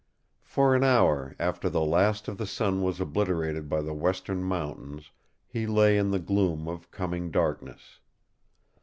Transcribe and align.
For 0.41 0.73
an 0.73 0.83
hour 0.83 1.35
after 1.39 1.69
the 1.69 1.85
last 1.85 2.27
of 2.27 2.39
the 2.39 2.47
sun 2.47 2.81
was 2.81 2.99
obliterated 2.99 3.69
by 3.69 3.83
the 3.83 3.93
western 3.93 4.43
mountains 4.43 5.11
he 5.45 5.67
lay 5.67 5.95
in 5.95 6.09
the 6.09 6.17
gloom 6.17 6.67
of 6.67 6.89
coming 6.89 7.29
darkness. 7.29 7.99